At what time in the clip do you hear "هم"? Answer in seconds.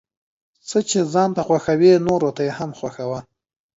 2.59-2.71